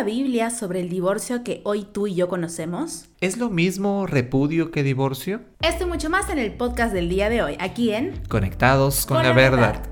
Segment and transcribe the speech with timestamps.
[0.00, 3.10] la Biblia sobre el divorcio que hoy tú y yo conocemos?
[3.20, 5.42] ¿Es lo mismo repudio que divorcio?
[5.60, 9.22] Esto y mucho más en el podcast del día de hoy, aquí en Conectados con,
[9.22, 9.82] la, verdad.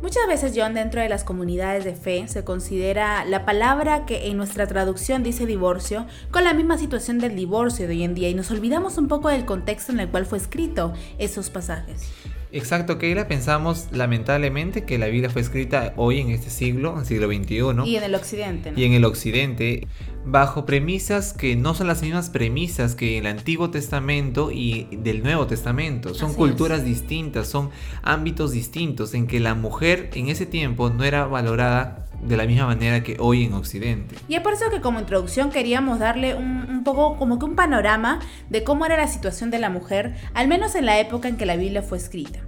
[0.00, 4.36] Muchas veces, John, dentro de las comunidades de fe se considera la palabra que en
[4.36, 8.34] nuestra traducción dice divorcio con la misma situación del divorcio de hoy en día y
[8.34, 12.12] nos olvidamos un poco del contexto en el cual fue escrito esos pasajes.
[12.50, 17.06] Exacto, Keila, pensamos lamentablemente que la Biblia fue escrita hoy en este siglo, en el
[17.06, 17.88] siglo XXI.
[17.90, 18.72] Y en el occidente.
[18.74, 19.86] Y en el occidente,
[20.24, 25.22] bajo premisas que no son las mismas premisas que en el Antiguo Testamento y del
[25.22, 26.14] Nuevo Testamento.
[26.14, 27.70] Son culturas distintas, son
[28.02, 32.66] ámbitos distintos en que la mujer en ese tiempo no era valorada de la misma
[32.66, 34.16] manera que hoy en Occidente.
[34.28, 38.20] Y es por eso que como introducción queríamos darle un, poco como que un panorama
[38.48, 41.46] de cómo era la situación de la mujer, al menos en la época en que
[41.46, 42.40] la Biblia fue escrita.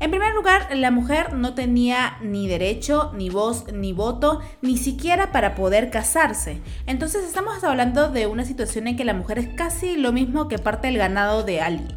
[0.00, 5.32] En primer lugar, la mujer no tenía ni derecho, ni voz, ni voto, ni siquiera
[5.32, 6.60] para poder casarse.
[6.86, 10.58] Entonces estamos hablando de una situación en que la mujer es casi lo mismo que
[10.58, 11.96] parte del ganado de alguien.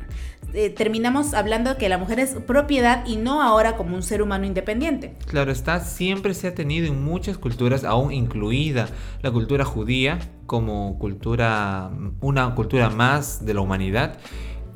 [0.53, 4.45] Eh, terminamos hablando que la mujer es propiedad y no ahora como un ser humano
[4.45, 5.15] independiente.
[5.27, 8.89] Claro está, siempre se ha tenido en muchas culturas, aún incluida
[9.21, 14.17] la cultura judía, como cultura, una cultura más de la humanidad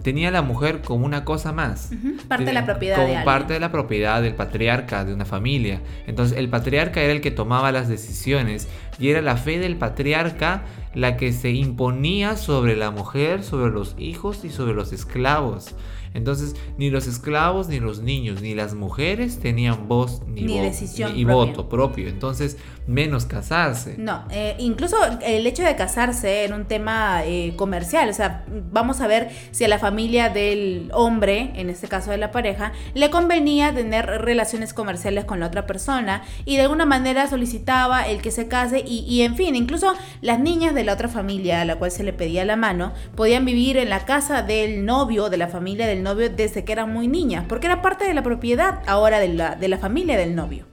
[0.05, 1.89] tenía a la mujer como una cosa más.
[2.27, 2.95] Parte de la propiedad.
[2.95, 5.81] Como parte de la propiedad del patriarca de una familia.
[6.05, 8.67] Entonces el patriarca era el que tomaba las decisiones
[8.99, 10.61] y era la fe del patriarca
[10.95, 15.75] la que se imponía sobre la mujer, sobre los hijos y sobre los esclavos.
[16.15, 21.25] Entonces, ni los esclavos, ni los niños, ni las mujeres tenían voz ni, decisión y
[21.25, 22.07] voto propio.
[22.07, 23.95] Entonces, menos casarse.
[23.97, 28.09] No, eh, incluso el hecho de casarse era un tema eh, comercial.
[28.09, 32.17] O sea, vamos a ver si a la familia del hombre, en este caso de
[32.17, 37.27] la pareja, le convenía tener relaciones comerciales con la otra persona y de alguna manera
[37.27, 41.09] solicitaba el que se case y, y en fin, incluso las niñas de la otra
[41.09, 44.85] familia a la cual se le pedía la mano podían vivir en la casa del
[44.85, 48.13] novio, de la familia del novio desde que eran muy niñas, porque era parte de
[48.13, 50.65] la propiedad ahora de la, de la familia del novio.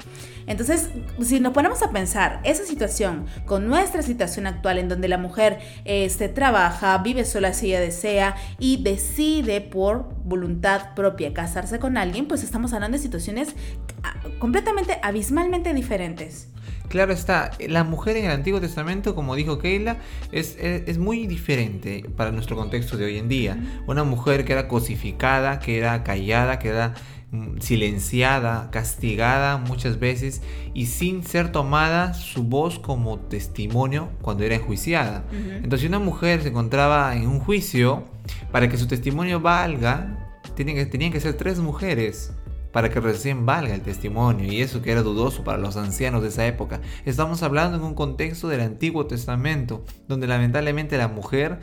[0.46, 0.90] Entonces,
[1.22, 5.58] si nos ponemos a pensar esa situación con nuestra situación actual en donde la mujer
[5.84, 11.96] se este, trabaja, vive sola si ella desea y decide por voluntad propia casarse con
[11.96, 13.54] alguien, pues estamos hablando de situaciones
[14.02, 16.48] ah, completamente abismalmente diferentes.
[16.92, 19.96] Claro está, la mujer en el Antiguo Testamento, como dijo Keila,
[20.30, 23.56] es, es, muy diferente para nuestro contexto de hoy en día.
[23.86, 26.92] Una mujer que era cosificada, que era callada, que era
[27.30, 30.42] mm, silenciada, castigada muchas veces
[30.74, 35.24] y sin ser tomada su voz como testimonio cuando era enjuiciada.
[35.32, 38.04] Entonces, si una mujer se encontraba en un juicio,
[38.50, 42.34] para que su testimonio valga, tenían que, tenían que ser tres mujeres
[42.72, 46.28] para que recién valga el testimonio, y eso que era dudoso para los ancianos de
[46.28, 46.80] esa época.
[47.04, 51.60] Estamos hablando en un contexto del Antiguo Testamento, donde lamentablemente la mujer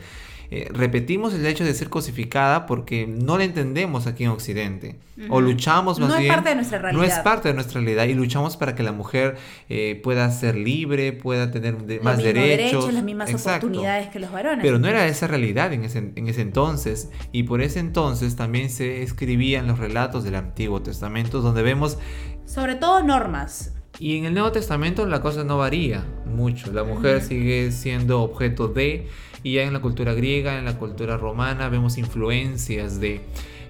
[0.52, 4.96] eh, repetimos el hecho de ser cosificada porque no la entendemos aquí en Occidente.
[5.28, 6.28] O luchamos más no bien.
[6.28, 7.00] No es parte de nuestra realidad.
[7.00, 9.36] No es parte de nuestra realidad y luchamos para que la mujer
[9.68, 12.92] eh, pueda ser libre, pueda tener más derechos.
[12.92, 14.60] las mismas oportunidades que los varones.
[14.62, 17.10] Pero no era esa realidad en ese, en ese entonces.
[17.30, 21.98] Y por ese entonces también se escribían los relatos del Antiguo Testamento donde vemos.
[22.44, 23.74] Sobre todo normas.
[24.00, 26.72] Y en el Nuevo Testamento la cosa no varía mucho.
[26.72, 29.06] La mujer sigue siendo objeto de
[29.42, 33.20] y ya en la cultura griega, en la cultura romana, vemos influencias de...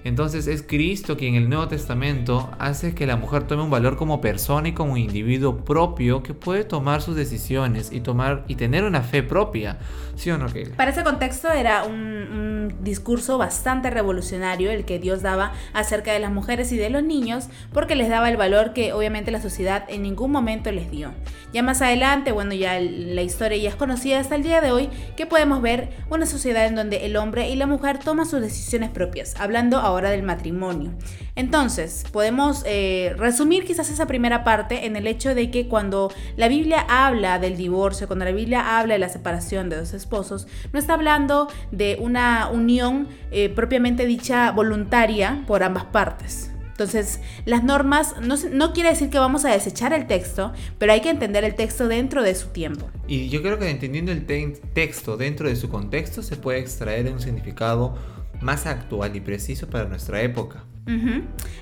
[0.03, 3.97] Entonces es Cristo quien en el Nuevo Testamento hace que la mujer tome un valor
[3.97, 8.83] como persona y como individuo propio que puede tomar sus decisiones y tomar y tener
[8.83, 9.77] una fe propia.
[10.15, 10.75] ¿Sí o no, Keila?
[10.75, 12.51] Para ese contexto era un, un,
[12.81, 17.47] discurso bastante revolucionario el que Dios daba acerca de las mujeres y de los niños
[17.73, 21.11] porque les daba el valor que obviamente la sociedad en ningún momento les dio.
[21.53, 24.89] Ya más adelante, bueno, ya la historia ya es conocida hasta el día de hoy,
[25.15, 28.89] que podemos ver una sociedad en donde el hombre y la mujer toman sus decisiones
[28.89, 30.91] propias, hablando ahora del matrimonio.
[31.35, 36.47] Entonces, podemos eh, resumir quizás esa primera parte en el hecho de que cuando la
[36.47, 40.79] Biblia habla del divorcio, cuando la Biblia habla de la separación de dos esposos, no
[40.79, 46.51] está hablando de una unión eh, propiamente dicha voluntaria por ambas partes.
[46.81, 51.01] Entonces, las normas no, no, quiere decir que vamos a desechar el texto, pero hay
[51.01, 52.89] que entender el texto dentro de su tiempo.
[53.07, 57.19] Y yo creo que entendiendo el texto dentro de su contexto se puede extraer un
[57.19, 57.95] significado
[58.41, 60.65] más actual y preciso para nuestra época.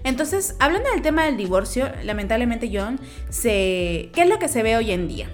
[0.04, 3.00] Entonces, hablando del tema del divorcio, lamentablemente, John,
[3.30, 4.10] se...
[4.14, 5.30] ¿qué es lo que se ve hoy en día?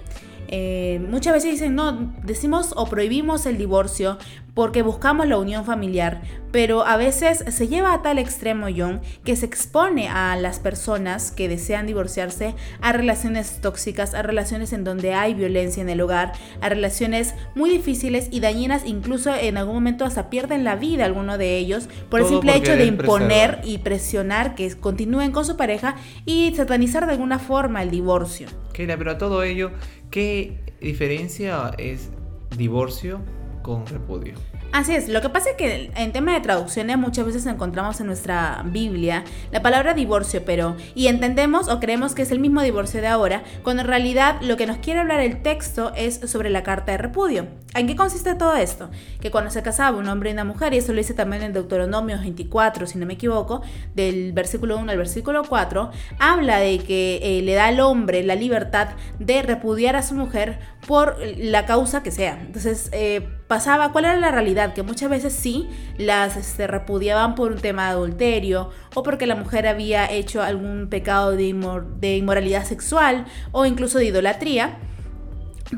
[0.48, 4.18] Eh, muchas veces dicen, no, decimos o prohibimos el divorcio
[4.56, 9.36] porque buscamos la unión familiar, pero a veces se lleva a tal extremo, John, que
[9.36, 15.12] se expone a las personas que desean divorciarse a relaciones tóxicas, a relaciones en donde
[15.12, 16.32] hay violencia en el hogar,
[16.62, 21.36] a relaciones muy difíciles y dañinas, incluso en algún momento hasta pierden la vida alguno
[21.36, 25.96] de ellos por el simple hecho de imponer y presionar que continúen con su pareja
[26.24, 28.48] y satanizar de alguna forma el divorcio.
[28.74, 29.72] pero a todo ello,
[30.10, 32.08] ¿qué diferencia es
[32.56, 33.20] divorcio
[33.66, 34.34] con repudio?
[34.72, 38.06] Así es, lo que pasa es que en tema de traducciones muchas veces encontramos en
[38.06, 43.00] nuestra Biblia la palabra divorcio, pero y entendemos o creemos que es el mismo divorcio
[43.00, 46.62] de ahora, cuando en realidad lo que nos quiere hablar el texto es sobre la
[46.62, 47.48] carta de repudio.
[47.74, 48.88] ¿En qué consiste todo esto?
[49.20, 51.52] Que cuando se casaba un hombre y una mujer, y eso lo dice también en
[51.52, 53.62] Deuteronomio 24, si no me equivoco,
[53.94, 55.90] del versículo 1 al versículo 4,
[56.20, 60.58] habla de que eh, le da al hombre la libertad de repudiar a su mujer
[60.86, 62.38] por la causa que sea.
[62.40, 64.74] Entonces, eh, pasaba, ¿cuál era la realidad?
[64.74, 69.36] Que muchas veces sí las este, repudiaban por un tema de adulterio o porque la
[69.36, 74.78] mujer había hecho algún pecado de inmoralidad sexual o incluso de idolatría.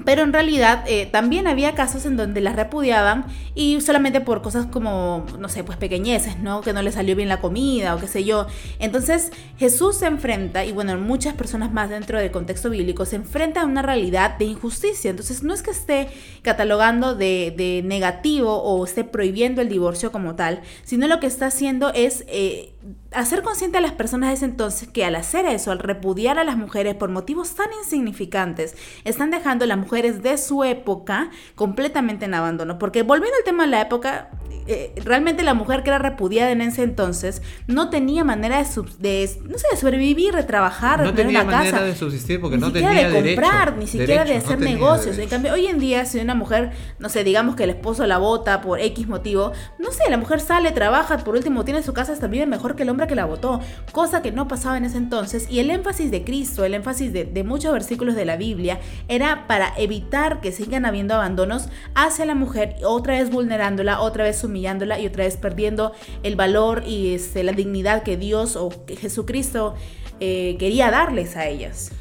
[0.04, 3.24] Pero en realidad eh, también había casos en donde las repudiaban
[3.54, 6.60] y solamente por cosas como, no sé, pues pequeñeces, ¿no?
[6.60, 8.46] Que no le salió bien la comida o qué sé yo.
[8.78, 13.62] Entonces Jesús se enfrenta, y bueno, muchas personas más dentro del contexto bíblico, se enfrenta
[13.62, 15.10] a una realidad de injusticia.
[15.10, 16.08] Entonces no es que esté
[16.42, 21.46] catalogando de, de negativo o esté prohibiendo el divorcio como tal, sino lo que está
[21.46, 22.24] haciendo es...
[22.28, 22.74] Eh,
[23.12, 26.56] hacer consciente a las personas ese entonces que al hacer eso, al repudiar a las
[26.56, 32.34] mujeres por motivos tan insignificantes, están dejando a las mujeres de su época completamente en
[32.34, 32.78] abandono.
[32.78, 34.30] Porque volviendo al tema de la época,
[34.66, 38.64] eh, realmente la mujer que era repudiada en ese entonces no tenía manera de,
[38.98, 42.56] de no sé, de sobrevivir, de trabajar, no de tenía una manera de subsistir porque
[42.56, 45.16] ni no siquiera tenía de comprar, derecho, ni siquiera de hacer negocios.
[45.16, 45.22] Derecho.
[45.22, 48.18] En cambio, hoy en día si una mujer, no sé, digamos que el esposo la
[48.18, 52.12] bota por X motivo, no sé, la mujer sale, trabaja, por último tiene su casa,
[52.12, 53.60] hasta vive mejor que el hombre que la votó,
[53.92, 55.46] cosa que no pasaba en ese entonces.
[55.50, 59.46] Y el énfasis de Cristo, el énfasis de, de muchos versículos de la Biblia era
[59.46, 64.98] para evitar que sigan habiendo abandonos hacia la mujer, otra vez vulnerándola, otra vez humillándola
[65.00, 65.92] y otra vez perdiendo
[66.22, 69.74] el valor y este, la dignidad que Dios o que Jesucristo
[70.20, 71.92] eh, quería darles a ellas.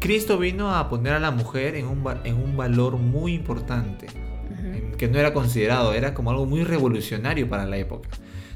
[0.00, 4.06] Cristo vino a poner a la mujer en un, en un valor muy importante,
[4.96, 8.08] que no era considerado, era como algo muy revolucionario para la época.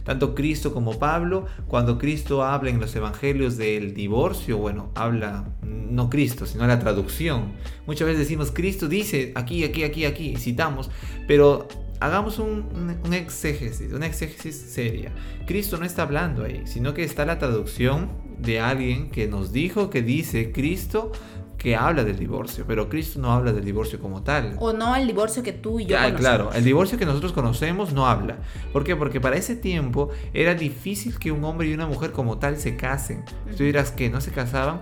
[0.05, 6.09] Tanto Cristo como Pablo, cuando Cristo habla en los evangelios del divorcio, bueno, habla no
[6.09, 7.53] Cristo, sino la traducción.
[7.87, 10.91] Muchas veces decimos Cristo dice aquí, aquí, aquí, aquí, citamos,
[11.27, 11.69] pero
[12.00, 15.12] hagamos un, un, exégesis, una exégesis seria.
[15.47, 18.08] Cristo no está hablando ahí, sino que está la traducción
[18.38, 21.12] de alguien que nos dijo que dice Cristo
[21.61, 24.56] que habla del divorcio, pero Cristo no habla del divorcio como tal.
[24.58, 27.93] O no el divorcio que tú y yo ah, Claro, el divorcio que nosotros conocemos
[27.93, 28.38] no habla.
[28.73, 28.97] ¿Por qué?
[28.97, 32.76] Porque para ese tiempo era difícil que un hombre y una mujer como tal se
[32.76, 33.26] casen.
[33.58, 34.81] Tú dirás que no se casaban.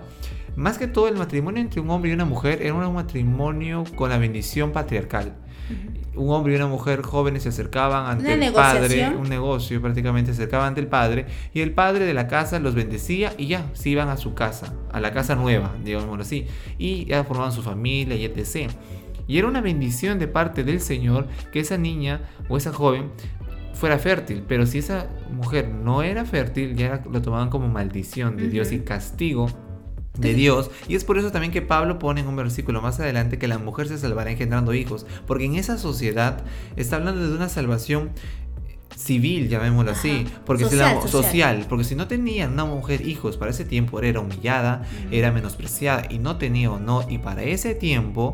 [0.55, 4.09] Más que todo el matrimonio entre un hombre y una mujer era un matrimonio con
[4.09, 5.35] la bendición patriarcal.
[6.15, 10.41] Un hombre y una mujer jóvenes se acercaban ante el padre, un negocio prácticamente se
[10.41, 13.89] acercaban ante el padre, y el padre de la casa los bendecía y ya, se
[13.89, 16.47] iban a su casa, a la casa nueva, digamos así,
[16.77, 18.71] y ya formaban su familia y etc.
[19.27, 23.11] Y era una bendición de parte del Señor que esa niña o esa joven
[23.75, 28.49] fuera fértil, pero si esa mujer no era fértil, ya lo tomaban como maldición de
[28.49, 29.47] Dios y castigo
[30.17, 30.71] de Dios.
[30.87, 33.57] Y es por eso también que Pablo pone en un versículo más adelante que la
[33.57, 35.05] mujer se salvará engendrando hijos.
[35.27, 36.43] Porque en esa sociedad
[36.75, 38.11] está hablando de una salvación
[38.95, 41.65] civil, llamémoslo así, porque social, si social.
[41.69, 46.19] porque si no tenía una mujer hijos para ese tiempo era humillada, era menospreciada y
[46.19, 48.33] no tenía honor y para ese tiempo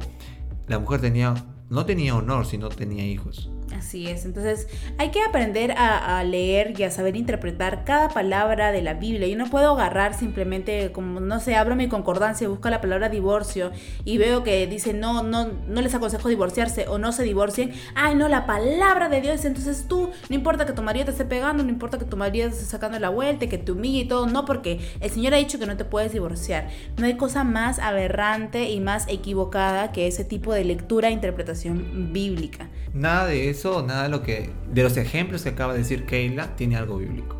[0.67, 1.35] la mujer tenía
[1.69, 3.49] no tenía honor si no tenía hijos.
[3.85, 8.81] Así es, entonces hay que aprender a, leer y a saber interpretar cada palabra de
[8.81, 9.27] la Biblia.
[9.27, 13.71] Yo no puedo agarrar simplemente como, no sé, abro mi concordancia, busco la palabra divorcio
[14.03, 17.73] y veo que dice no, no, no les aconsejo divorciarse o no se divorcien.
[17.93, 19.45] Ay, no, la palabra de Dios.
[19.45, 22.47] Entonces tú, no importa que tu marido te esté pegando, no importa que tu marido
[22.49, 25.59] esté sacando la vuelta, que te humille y todo, no, porque el Señor ha dicho
[25.59, 26.69] que no te puedes divorciar.
[26.97, 32.11] No hay cosa más aberrante y más equivocada que ese tipo de lectura e interpretación
[32.11, 32.67] bíblica.
[32.95, 36.55] Nada de eso, nada de lo que de los ejemplos que acaba de decir Keila
[36.55, 37.37] tiene algo bíblico.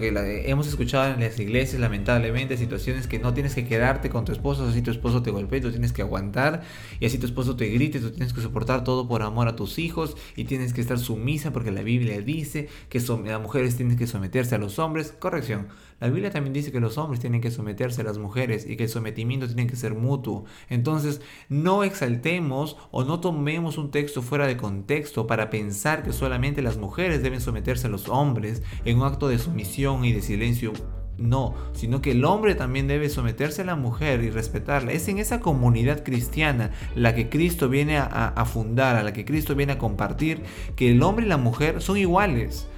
[0.00, 4.32] Que hemos escuchado en las iglesias, lamentablemente, situaciones que no tienes que quedarte con tu
[4.32, 6.62] esposo, así tu esposo te golpea, tú tienes que aguantar,
[7.00, 9.78] y así tu esposo te grite, tú tienes que soportar todo por amor a tus
[9.78, 14.06] hijos, y tienes que estar sumisa porque la Biblia dice que las mujeres tienen que
[14.06, 15.12] someterse a los hombres.
[15.18, 15.68] Corrección.
[15.98, 18.84] La Biblia también dice que los hombres tienen que someterse a las mujeres y que
[18.84, 20.44] el sometimiento tiene que ser mutuo.
[20.68, 26.60] Entonces, no exaltemos o no tomemos un texto fuera de contexto para pensar que solamente
[26.60, 30.72] las mujeres deben someterse a los hombres en un acto de sumisión y de silencio
[31.18, 34.92] no, sino que el hombre también debe someterse a la mujer y respetarla.
[34.92, 39.24] Es en esa comunidad cristiana la que Cristo viene a, a, fundar, a la que
[39.24, 40.42] Cristo viene a compartir,
[40.74, 42.68] que el hombre y la mujer son iguales.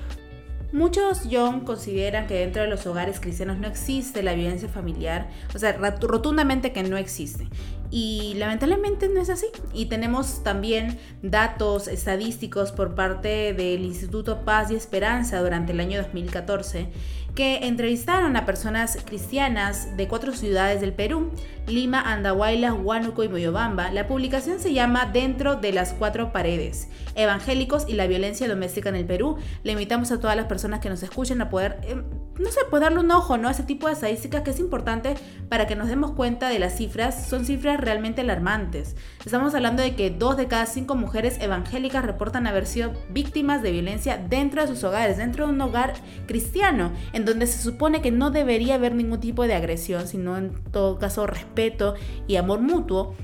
[0.71, 5.59] Muchos, John, consideran que dentro de los hogares cristianos no existe la violencia familiar, o
[5.59, 7.49] sea, rotundamente que no existe.
[7.91, 9.47] Y lamentablemente no es así.
[9.73, 16.03] Y tenemos también datos estadísticos por parte del Instituto Paz y Esperanza durante el año
[16.03, 16.89] 2014
[17.39, 21.31] que entrevistaron a personas cristianas de cuatro ciudades del Perú,
[21.69, 23.91] Lima, Andahuaylas, Huánuco y Moyobamba.
[23.91, 28.97] La publicación se llama Dentro de las cuatro paredes, evangélicos y la violencia doméstica en
[28.97, 29.37] el Perú.
[29.63, 32.03] Le invitamos a todas las personas que nos escuchen a poder, eh,
[32.39, 33.49] no sé, pues darle un ojo ¿no?
[33.49, 35.15] a ese tipo de estadísticas que es importante
[35.49, 37.29] para que nos demos cuenta de las cifras.
[37.29, 38.97] Son cifras realmente alarmantes.
[39.25, 43.73] Estamos hablando de que dos de cada cinco mujeres evangélicas reportan haber sido víctimas de
[43.73, 45.95] violencia dentro de sus hogares, dentro de un hogar
[46.27, 50.55] cristiano, en donde se supone que no debería haber ningún tipo de agresión, sino en
[50.71, 51.27] todo caso
[52.27, 53.15] y amor mutuo.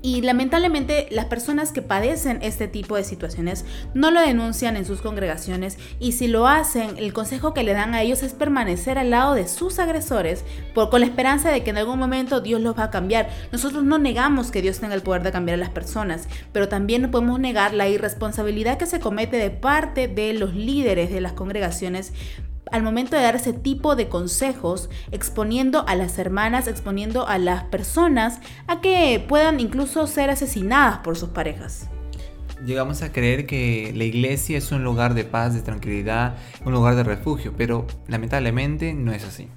[0.00, 5.00] Y lamentablemente las personas que padecen este tipo de situaciones no lo denuncian en sus
[5.00, 9.10] congregaciones y si lo hacen, el consejo que le dan a ellos es permanecer al
[9.10, 12.78] lado de sus agresores por, con la esperanza de que en algún momento Dios los
[12.78, 13.28] va a cambiar.
[13.50, 17.02] Nosotros no negamos que Dios tenga el poder de cambiar a las personas, pero también
[17.02, 21.32] no podemos negar la irresponsabilidad que se comete de parte de los líderes de las
[21.32, 22.12] congregaciones
[22.72, 27.64] al momento de dar ese tipo de consejos, exponiendo a las hermanas, exponiendo a las
[27.64, 31.88] personas a que puedan incluso ser asesinadas por sus parejas.
[32.64, 36.96] Llegamos a creer que la iglesia es un lugar de paz, de tranquilidad, un lugar
[36.96, 39.48] de refugio, pero lamentablemente no es así.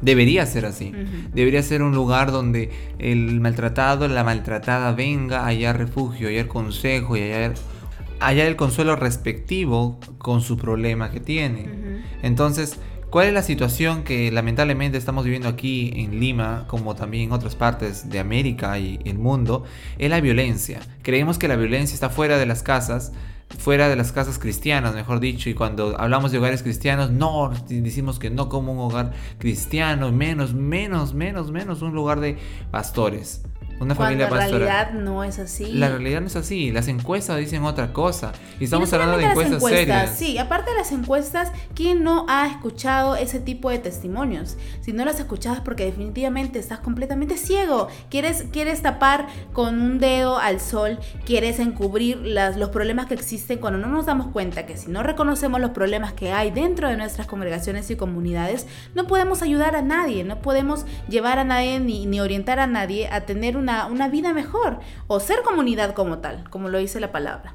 [0.00, 0.92] Debería ser así.
[1.32, 7.16] Debería ser un lugar donde el maltratado, la maltratada venga, a hallar refugio, hallar consejo
[7.16, 7.54] y hallar
[8.20, 11.68] haya el consuelo respectivo con su problema que tiene.
[12.22, 12.78] Entonces,
[13.10, 17.54] ¿cuál es la situación que lamentablemente estamos viviendo aquí en Lima, como también en otras
[17.54, 19.64] partes de América y el mundo?
[19.98, 20.80] Es la violencia.
[21.02, 23.12] Creemos que la violencia está fuera de las casas,
[23.56, 28.18] fuera de las casas cristianas, mejor dicho, y cuando hablamos de hogares cristianos, no, decimos
[28.18, 32.36] que no como un hogar cristiano, menos, menos, menos, menos un lugar de
[32.70, 33.42] pastores.
[33.80, 34.50] Una familia pastoral.
[34.50, 35.72] La realidad no es así.
[35.72, 36.72] La realidad no es así.
[36.72, 38.32] Las encuestas dicen otra cosa.
[38.58, 40.14] Y estamos hablando de encuestas, serias.
[40.16, 44.56] Sí, aparte de las encuestas, ¿quién no ha escuchado ese tipo de testimonios?
[44.80, 47.88] Si no lo has escuchado es porque definitivamente estás completamente ciego.
[48.10, 53.58] Quieres, quieres tapar con un dedo al sol, quieres encubrir las, los problemas que existen
[53.58, 56.96] cuando no nos damos cuenta que si no reconocemos los problemas que hay dentro de
[56.96, 62.06] nuestras congregaciones y comunidades, no podemos ayudar a nadie, no podemos llevar a nadie ni,
[62.06, 66.48] ni orientar a nadie a tener un una, vida mejor o ser comunidad como tal,
[66.50, 67.54] como lo dice la palabra.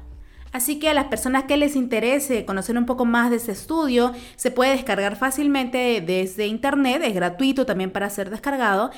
[0.52, 4.12] Así que a las personas que les interese conocer un poco más de este estudio,
[4.36, 8.90] se puede descargar fácilmente desde internet, es gratuito también para ser descargado.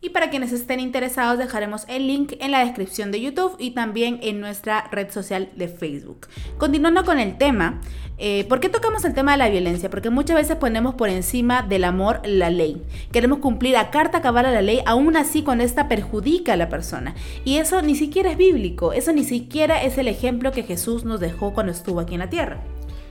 [0.00, 4.20] Y para quienes estén interesados dejaremos el link en la descripción de YouTube y también
[4.22, 6.28] en nuestra red social de Facebook.
[6.56, 7.80] Continuando con el tema,
[8.16, 9.90] eh, ¿por qué tocamos el tema de la violencia?
[9.90, 12.80] Porque muchas veces ponemos por encima del amor la ley.
[13.10, 16.68] Queremos cumplir a carta cabal a la ley, aún así cuando esta perjudica a la
[16.68, 17.16] persona.
[17.44, 21.18] Y eso ni siquiera es bíblico, eso ni siquiera es el ejemplo que Jesús nos
[21.18, 22.60] dejó cuando estuvo aquí en la tierra.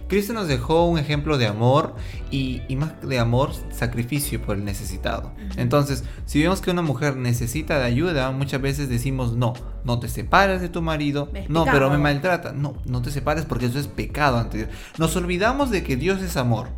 [0.07, 1.95] Cristo nos dejó un ejemplo de amor
[2.31, 5.31] y, más de amor, sacrificio por el necesitado.
[5.57, 10.09] Entonces, si vemos que una mujer necesita de ayuda, muchas veces decimos no, no te
[10.09, 13.87] separes de tu marido, no, pero me maltrata, no, no te separes porque eso es
[13.87, 14.69] pecado ante Dios.
[14.97, 16.69] Nos olvidamos de que Dios es amor.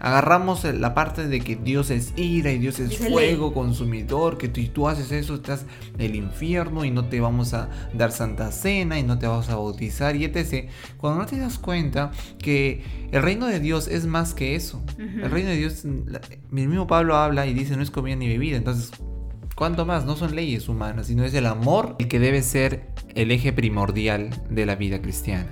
[0.00, 4.60] Agarramos la parte de que Dios es ira y Dios es fuego consumidor, que tú,
[4.72, 5.64] tú haces eso, estás
[5.94, 9.48] en el infierno y no te vamos a dar santa cena y no te vamos
[9.48, 10.68] a bautizar y etc.
[10.96, 14.82] Cuando no te das cuenta que el reino de Dios es más que eso.
[14.98, 18.56] El reino de Dios, mi mismo Pablo habla y dice no es comida ni bebida,
[18.56, 18.92] entonces
[19.58, 20.04] ¿Cuánto más?
[20.04, 24.30] No son leyes humanas, sino es el amor el que debe ser el eje primordial
[24.48, 25.48] de la vida cristiana.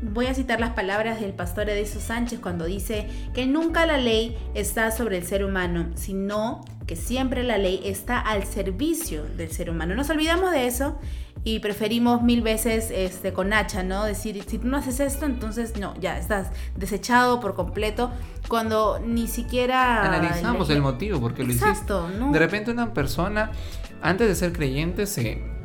[0.00, 4.36] Voy a citar las palabras del pastor Edison Sánchez cuando dice que nunca la ley
[4.54, 9.70] está sobre el ser humano, sino que siempre la ley está al servicio del ser
[9.70, 9.96] humano.
[9.96, 10.98] Nos olvidamos de eso
[11.42, 14.04] y preferimos mil veces este, con hacha, ¿no?
[14.04, 18.10] Decir, si tú no haces esto, entonces no, ya estás desechado por completo,
[18.48, 20.04] cuando ni siquiera...
[20.04, 21.92] Analizamos el motivo, porque lo hiciste.
[22.18, 22.30] ¿no?
[22.32, 23.50] De repente una persona,
[24.00, 25.57] antes de ser creyente, se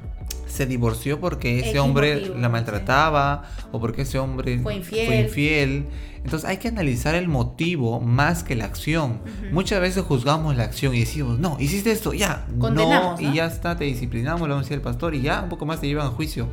[0.53, 5.87] se divorció porque ese hombre la maltrataba o porque ese hombre fue infiel.
[6.23, 9.19] Entonces hay que analizar el motivo más que la acción.
[9.51, 13.75] Muchas veces juzgamos la acción y decimos, no, hiciste esto, ya, no, y ya está,
[13.75, 16.47] te disciplinamos, lo decía el pastor, y ya un poco más te llevan a juicio.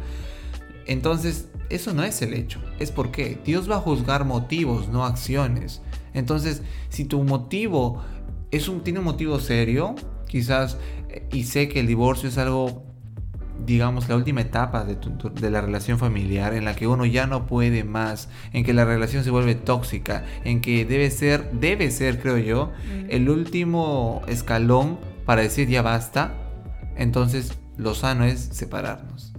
[0.86, 5.82] Entonces, eso no es el hecho, es porque Dios va a juzgar motivos, no acciones.
[6.14, 8.02] Entonces, si tu motivo
[8.50, 9.94] es un, tiene un motivo serio,
[10.26, 10.78] quizás,
[11.10, 12.89] eh, y sé que el divorcio es algo
[13.66, 17.84] digamos, la última etapa de, la relación familiar en la que uno ya no puede
[17.84, 22.38] más, en que la relación se vuelve tóxica, en que debe ser, debe ser, creo
[22.38, 22.72] yo,
[23.08, 26.34] el último escalón para decir ya basta,
[26.96, 29.29] entonces lo sano es separarnos.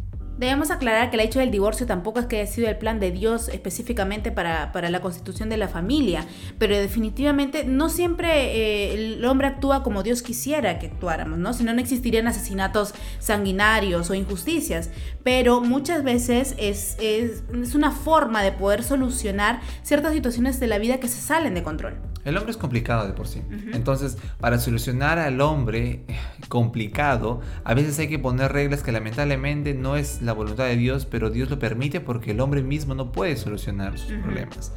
[0.41, 3.11] Debemos aclarar que el hecho del divorcio tampoco es que haya sido el plan de
[3.11, 6.25] Dios específicamente para, la constitución de la familia,
[6.57, 11.53] pero definitivamente no siempre eh, el hombre actúa como Dios quisiera que actuáramos, ¿no?
[11.53, 14.89] Si no, no existirían asesinatos sanguinarios o injusticias,
[15.23, 20.79] pero muchas veces es, es, es una forma de poder solucionar ciertas situaciones de la
[20.79, 22.10] vida que se salen de control.
[22.25, 23.41] El hombre es complicado de por sí.
[23.73, 26.01] Entonces, para solucionar al hombre
[26.49, 31.05] complicado, a veces hay que poner reglas que lamentablemente no es la voluntad de Dios,
[31.05, 34.71] pero Dios lo permite porque el hombre mismo no puede solucionar sus problemas.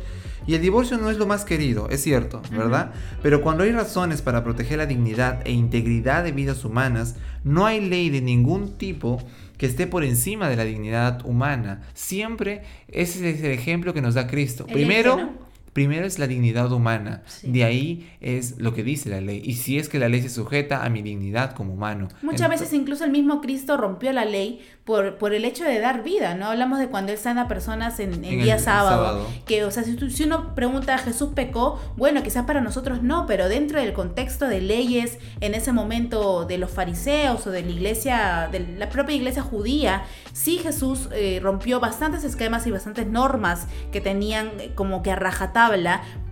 [0.47, 2.93] Y el divorcio no es lo más querido, es cierto, ¿verdad?
[3.23, 7.81] Pero cuando hay razones para proteger la dignidad e integridad de vidas humanas, no hay
[7.81, 9.23] ley de ningún tipo
[9.57, 11.83] que esté por encima de la dignidad humana.
[11.95, 14.67] Siempre ese es el ejemplo que nos da Cristo.
[14.67, 15.31] Primero,
[15.75, 17.23] Primero es la dignidad humana.
[17.43, 19.43] De ahí es lo que dice la ley.
[19.45, 22.07] Y si es que la ley se sujeta a mi dignidad como humano.
[22.23, 26.05] Muchas veces incluso el mismo Cristo rompió la ley por, por el hecho de dar
[26.05, 26.47] vida, ¿no?
[26.47, 30.55] Hablamos de cuando Él sana personas en, día sábado, Que, o sea, si, si, uno
[30.55, 31.81] pregunta, ¿Jesús pecó?
[31.97, 36.59] Bueno, quizás para nosotros no, pero dentro del contexto de leyes, en ese momento de
[36.59, 41.81] los fariseos o de la iglesia, de la propia iglesia judía, sí Jesús eh, rompió
[41.81, 45.64] bastantes esquemas y bastantes normas que tenían eh, como que a rajatabla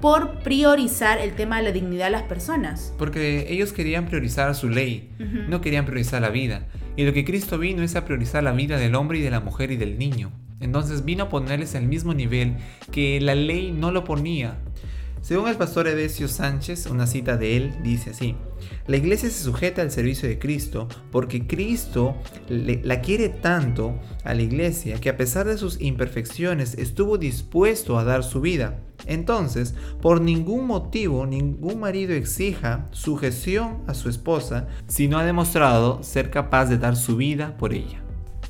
[0.01, 2.95] por priorizar el tema de la dignidad de las personas.
[2.99, 5.11] Porque ellos querían priorizar su ley,
[5.49, 6.67] no querían priorizar la vida.
[6.97, 9.41] Y lo que Cristo vino es a priorizar la vida del hombre y de la
[9.41, 10.33] mujer y del niño.
[10.61, 12.55] Entonces vino a ponerles al mismo nivel
[12.91, 14.59] que la ley no lo ponía.
[15.23, 18.35] Según el pastor Edesio Sánchez, una cita de él dice así,
[18.89, 22.17] la iglesia se sujeta al servicio de Cristo porque Cristo
[22.49, 28.05] la quiere tanto a la iglesia que a pesar de sus imperfecciones estuvo dispuesto a
[28.05, 28.81] dar su vida.
[29.07, 36.03] Entonces, por ningún motivo ningún marido exija sujeción a su esposa si no ha demostrado
[36.03, 38.02] ser capaz de dar su vida por ella.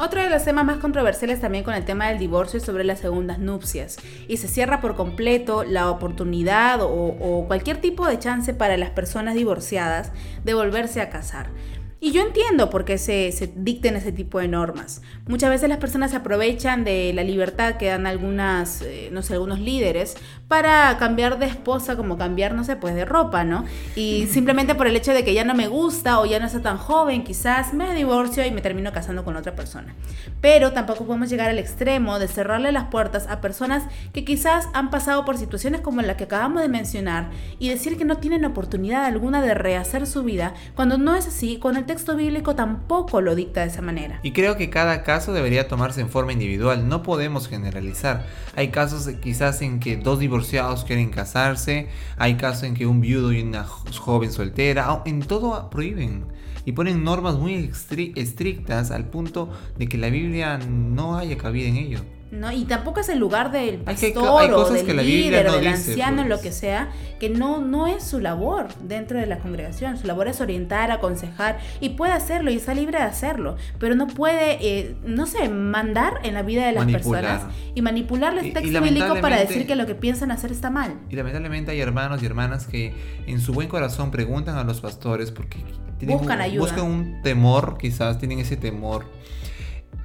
[0.04, 2.98] Otro de los temas más controversiales también con el tema del divorcio es sobre las
[2.98, 8.52] segundas nupcias y se cierra por completo la oportunidad o, o cualquier tipo de chance
[8.52, 10.10] para las personas divorciadas
[10.42, 11.50] de volverse a casar.
[12.04, 15.02] Y yo entiendo por qué se, se, dicten ese tipo de normas.
[15.28, 19.34] Muchas veces las personas se aprovechan de la libertad que dan algunas, eh, no sé,
[19.34, 20.16] algunos líderes
[20.48, 23.64] para cambiar de esposa como cambiar, no sé, pues de ropa, ¿no?
[23.94, 26.60] Y simplemente por el hecho de que ya no me gusta o ya no está
[26.60, 29.94] tan joven, quizás me divorcio y me termino casando con otra persona.
[30.40, 34.90] Pero tampoco podemos llegar al extremo de cerrarle las puertas a personas que quizás han
[34.90, 39.04] pasado por situaciones como la que acabamos de mencionar y decir que no tienen oportunidad
[39.04, 43.34] alguna de rehacer su vida cuando no es así, cuando el texto bíblico tampoco lo
[43.34, 44.18] dicta de esa manera.
[44.22, 48.24] Y creo que cada caso debería tomarse en forma individual, no podemos generalizar.
[48.56, 53.30] Hay casos quizás en que dos divorciados quieren casarse, hay casos en que un viudo
[53.34, 56.24] y una joven soltera, en todo prohíben
[56.64, 57.70] y ponen normas muy
[58.16, 61.98] estrictas al punto de que la Biblia no haya cabida en ello.
[62.32, 62.50] ¿No?
[62.50, 66.40] Y tampoco es el lugar del pastor o del líder o del anciano, lo pues.
[66.40, 66.88] que sea,
[67.20, 69.98] que no, no es su labor dentro de la congregación.
[69.98, 74.06] Su labor es orientar, aconsejar y puede hacerlo y está libre de hacerlo, pero no
[74.06, 77.42] puede, eh, no sé, mandar en la vida de las personas
[77.74, 80.98] y manipular el texto bíblico para decir que lo que piensan hacer está mal.
[81.10, 82.94] Y lamentablemente hay hermanos y hermanas que
[83.26, 85.58] en su buen corazón preguntan a los pastores porque
[86.06, 86.62] buscan ayuda.
[86.62, 89.04] Buscan un temor, quizás tienen ese temor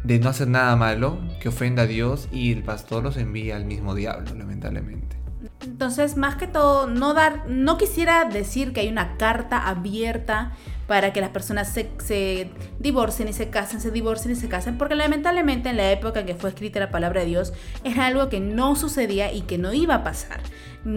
[0.03, 3.65] de no hacer nada malo que ofenda a Dios y el pastor los envía al
[3.65, 5.17] mismo diablo, lamentablemente.
[5.61, 10.53] Entonces, más que todo, no dar, no quisiera decir que hay una carta abierta
[10.87, 14.77] para que las personas se, se, divorcien y se casen, se divorcien y se casen,
[14.77, 18.29] porque lamentablemente en la época en que fue escrita la palabra de Dios era algo
[18.29, 20.39] que no sucedía y que no iba a pasar.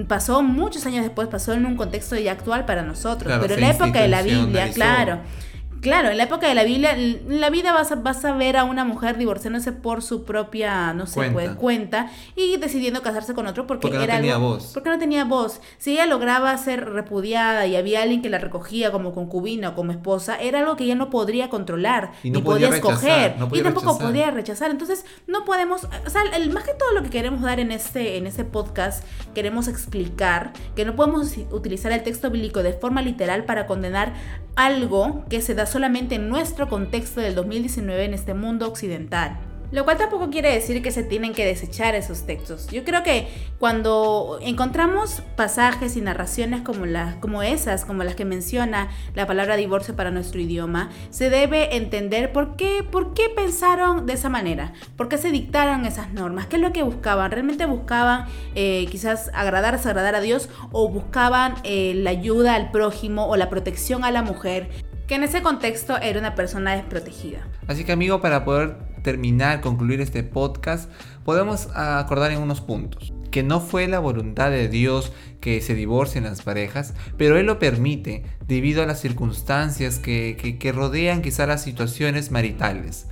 [0.06, 3.70] Pasó muchos años después, pasó en un contexto ya actual para nosotros, pero en la
[3.70, 5.20] época de la Biblia, claro
[5.80, 8.56] Claro, en la época de la Biblia, en la vida vas a, vas a ver
[8.56, 11.32] a una mujer divorciándose por su propia, no sé, Cuenta.
[11.34, 14.70] pues, cuenta y decidiendo casarse con otro porque, Porque no era tenía algo- voz.
[14.74, 15.60] Porque no tenía voz.
[15.78, 19.92] Si ella lograba ser repudiada y había alguien que la recogía como concubina o como
[19.92, 23.60] esposa, era algo que ella no podría controlar, Y no ni podía escoger, no podía
[23.60, 24.06] y tampoco rechazar.
[24.08, 24.70] podía rechazar.
[24.70, 28.16] Entonces, no podemos, o sea, el, más que todo lo que queremos dar en este,
[28.18, 33.44] en este podcast, queremos explicar que no podemos utilizar el texto bíblico de forma literal
[33.44, 34.12] para condenar
[34.60, 39.38] algo que se da solamente en nuestro contexto del 2019 en este mundo occidental.
[39.72, 42.66] Lo cual tampoco quiere decir que se tienen que desechar esos textos.
[42.68, 43.28] Yo creo que
[43.58, 46.84] cuando encontramos pasajes y narraciones como,
[47.20, 52.32] como esas, como las que menciona la palabra divorcio para nuestro idioma, se debe entender
[52.32, 56.56] por qué, por qué pensaron de esa manera, por qué se dictaron esas normas, qué
[56.56, 57.30] es lo que buscaban.
[57.30, 63.26] ¿Realmente buscaban eh, quizás agradar, desagradar a Dios o buscaban eh, la ayuda al prójimo
[63.26, 64.68] o la protección a la mujer?
[65.10, 67.40] que en ese contexto era una persona desprotegida.
[67.66, 70.90] Así que amigo, para poder terminar, concluir este podcast,
[71.24, 73.12] podemos acordar en unos puntos.
[73.30, 77.58] Que no fue la voluntad de Dios que se divorcien las parejas, pero Él lo
[77.58, 83.06] permite debido a las circunstancias que, que, que rodean quizá las situaciones maritales.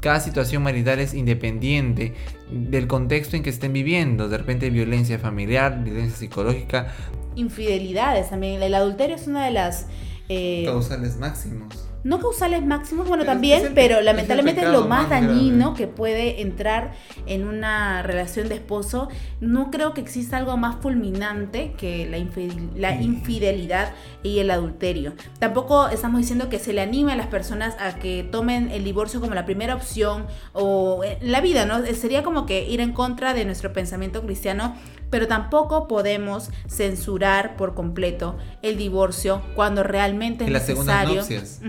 [0.00, 2.12] Cada situación marital es independiente
[2.50, 4.28] del contexto en que estén viviendo.
[4.28, 6.88] De repente violencia familiar, violencia psicológica.
[7.36, 8.62] Infidelidades también.
[8.62, 9.86] El adulterio es una de las...
[10.28, 11.88] Eh, Causales máximos.
[12.04, 15.76] No causales máximos, bueno, es también, el pero lamentablemente es, lo más más dañino grave.
[15.76, 16.92] que puede entrar
[17.26, 19.08] en una relación de esposo.
[19.40, 23.04] No creo que exista algo más fulminante que la, infidel- la Sí.
[23.04, 25.14] infidelidad y el adulterio.
[25.38, 29.20] Tampoco estamos diciendo que se le anime a las personas a que tomen el divorcio
[29.20, 31.84] como la primera opción o en la vida, ¿no?
[31.86, 34.76] Sería como que ir en contra de nuestro pensamiento cristiano,
[35.14, 41.20] pero tampoco podemos censurar por completo el divorcio cuando realmente es las segundas necesario.
[41.20, 41.60] nupcias.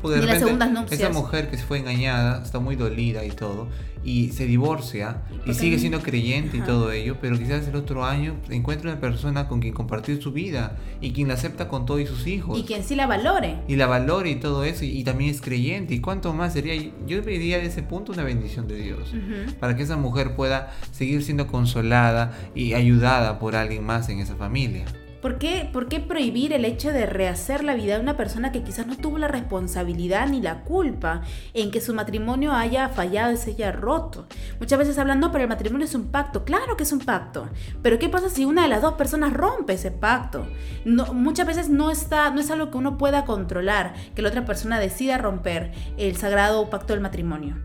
[0.00, 1.00] Porque de las segundas nupcias.
[1.00, 3.66] esa mujer que se fue engañada, está muy dolida y todo,
[4.04, 6.66] y se divorcia y Porque sigue siendo creyente y Ajá.
[6.66, 10.76] todo ello, pero quizás el otro año encuentra una persona con quien compartir su vida
[11.00, 12.58] y quien la acepta con todos sus hijos.
[12.58, 13.58] Y quien sí la valore.
[13.68, 15.94] y la valore y todo eso, y, y también es creyente.
[15.94, 16.74] ¿Y cuánto más sería?
[17.06, 19.14] Yo pediría de ese punto una bendición de Dios.
[19.60, 24.34] Para que esa mujer pueda seguir siendo consolada y ayudada por alguien más en esa
[24.36, 24.84] familia.
[25.22, 28.64] ¿Por qué, ¿Por qué prohibir el hecho de rehacer la vida de una persona que
[28.64, 31.22] quizás no tuvo la responsabilidad ni la culpa
[31.54, 34.26] en que su matrimonio haya fallado y se haya roto?
[34.58, 36.44] Muchas veces hablan, no, pero el matrimonio es un pacto.
[36.44, 37.48] Claro que es un pacto.
[37.82, 40.44] Pero ¿qué pasa si una de las dos personas rompe ese pacto?
[40.84, 44.80] Muchas veces no, está, no es algo que uno pueda controlar, que la otra persona
[44.80, 47.58] decida romper el sagrado pacto del matrimonio.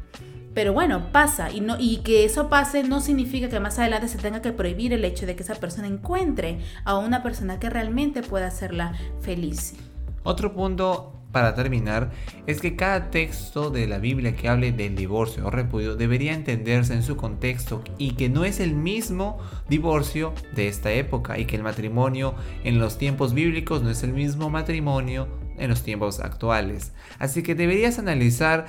[0.58, 4.17] Pero bueno, pasa y, no, y que eso pase no significa que más adelante se
[4.17, 8.24] tenga que prohibir el hecho de que esa persona encuentre a una persona que realmente
[8.24, 9.76] pueda hacerla feliz.
[10.24, 12.10] Otro punto para terminar
[12.48, 16.96] es que cada texto de la Biblia que hable del divorcio o repudio debería entenderse
[16.96, 19.38] en su contexto y que no es el mismo
[19.70, 24.12] divorcio de esta época y que el matrimonio en los tiempos bíblicos no es el
[24.12, 26.93] mismo matrimonio en los tiempos actuales.
[27.20, 28.67] Así que deberías analizar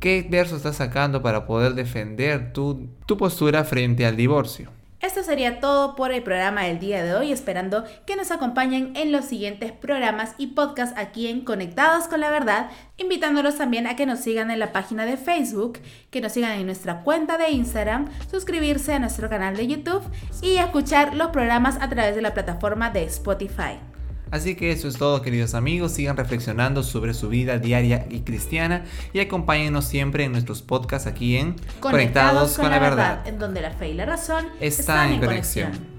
[0.00, 4.70] qué verso estás sacando para poder defender tu, tu postura frente al divorcio.
[5.00, 9.12] Esto sería todo por el programa del día de hoy, esperando que nos acompañen en
[9.12, 14.06] los siguientes programas y podcasts aquí en Conectados con la Verdad, invitándolos también a que
[14.06, 15.78] nos sigan en la página de Facebook,
[16.10, 20.02] que nos sigan en nuestra cuenta de Instagram, suscribirse a nuestro canal de YouTube
[20.42, 23.78] y escuchar los programas a través de la plataforma de Spotify.
[24.30, 28.84] Así que eso es todo queridos amigos, sigan reflexionando sobre su vida diaria y cristiana
[29.12, 33.70] y acompáñenos siempre en nuestros podcasts aquí en Conectados con, la verdad, en donde la
[33.70, 35.70] fe y la razón Están están, en en conexión.
[35.70, 35.97] conexión.